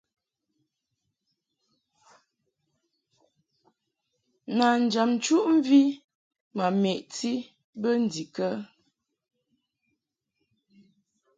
[4.57, 5.81] Nanjam nchuʼmvi
[6.57, 7.31] ma meʼti
[7.81, 8.47] bə ndikə?